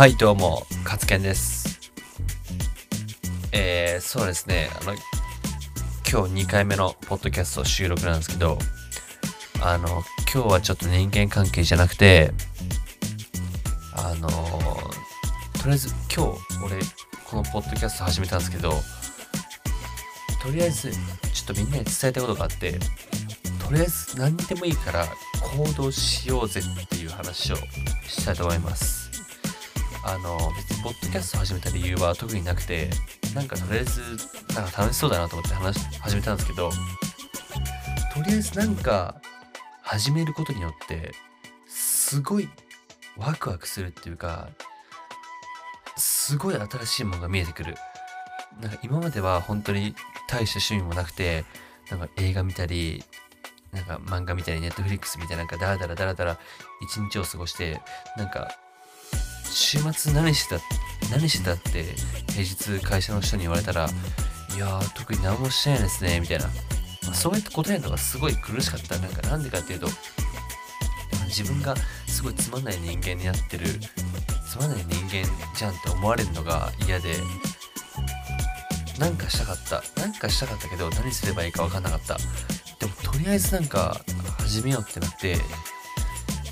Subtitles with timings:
[0.00, 1.78] はい、どうも、カツケンです。
[3.52, 4.94] えー、そうですね、あの、
[6.10, 8.56] 今日2回目のポッドキャスト収録なんですけど、
[9.60, 10.02] あの、
[10.32, 12.32] 今日はちょっと人間関係じゃなくて、
[13.92, 16.76] あの、とりあえず今日、俺、
[17.26, 18.70] このポッドキャスト始めたんですけど、
[20.42, 20.96] とりあえず、ちょ
[21.42, 22.78] っとみんなに伝えたいことがあって、
[23.62, 25.06] とりあえず何でもいいから
[25.42, 27.56] 行動しようぜっていう話を
[28.08, 28.99] したいと思います。
[30.02, 32.90] あの、別にポッドキャスト始めた理由は特になくて、
[33.34, 34.00] なんかとりあえず、
[34.54, 39.20] なんか楽しそうだなと思って話始めたんですけど、とりあえずなんか
[39.82, 41.12] 始めることによって、
[41.66, 42.48] すごい
[43.16, 44.48] ワクワクするっていうか、
[45.96, 47.74] すごい新しいものが見えてくる。
[48.60, 49.94] なんか今までは本当に
[50.28, 51.44] 大した趣味もなくて、
[51.90, 53.04] なんか映画見たり、
[53.72, 56.38] なんか漫画見たり、ネットフリックスみたいな、なんかダラダラダラダラ
[56.80, 57.80] 一日を過ごして、
[58.16, 58.50] なんか、
[59.50, 60.62] 週末何してた、
[61.10, 61.84] 何してたって
[62.32, 63.88] 平日会社の人に言われたら、
[64.54, 66.46] いやー、特に何もしてないですね、みたいな。
[67.04, 68.98] まあそうやって答えるのがすごい苦しかった。
[68.98, 69.88] なんかなんでかっていうと、
[71.26, 71.74] 自分が
[72.06, 73.66] すごいつまんない人間になってる、
[74.48, 77.16] つまんない人間じゃんって思われるのが嫌で、
[78.98, 79.82] なんかしたかった。
[80.00, 82.18] なんかしたかったけど、何すればいいか分かんなかった。
[82.78, 84.00] でも、とりあえずなんか、
[84.38, 85.38] 始めようってなって、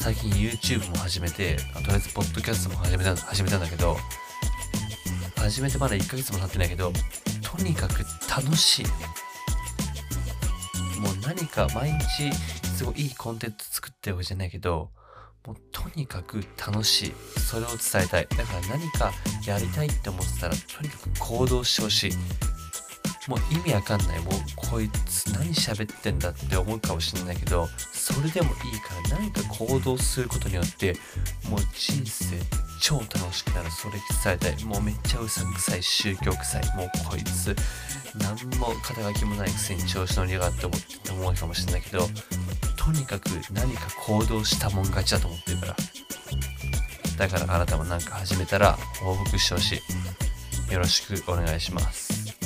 [0.00, 3.98] 最近 YouTube も始めて、とりあえずポッドキャストも始めた、始めたんだけど、
[5.36, 6.90] 始めてまだ1ヶ月も経ってないけど、
[7.42, 7.98] とにかく
[8.30, 8.86] 楽しい。
[10.98, 12.32] もう何か毎日
[12.66, 14.90] すごいいいコンテンツ作ってるわけじゃないけど、
[15.46, 17.14] もうとにかく楽しい。
[17.38, 18.26] それを伝えたい。
[18.30, 19.12] だから何か
[19.46, 22.12] やりたいって思ってたら、とにかく行動してほしい。
[23.28, 24.18] もう意味わかんない。
[24.20, 30.94] もうこいつ何喋ってんだって思うかもしれないけど、それでもいいから何か行動することによって、
[31.48, 32.36] もう人生
[32.80, 33.70] 超楽しくなる。
[33.70, 34.64] それ伝えたい。
[34.64, 36.76] もうめっちゃうさんくさい、宗教臭い。
[36.76, 37.54] もうこいつ、
[38.16, 42.08] 何も肩書きもないくせに調子乗りやがって思って思うかもしれないけど、
[42.76, 45.76] とにかく何か行動したもん勝ちだと思ってるから。
[47.18, 49.82] だからあなたも何か始めたら報告してほし
[50.68, 50.72] い。
[50.72, 52.39] よろしくお願いします。